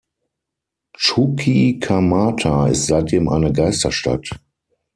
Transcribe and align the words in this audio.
Chuquicamata 0.97 2.69
ist 2.69 2.87
seitdem 2.87 3.29
eine 3.29 3.53
Geisterstadt. 3.53 4.31